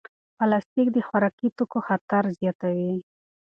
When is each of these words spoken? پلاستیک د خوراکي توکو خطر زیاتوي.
پلاستیک 0.37 0.87
د 0.93 0.97
خوراکي 1.07 1.47
توکو 1.57 1.79
خطر 1.87 2.23
زیاتوي. 2.39 2.93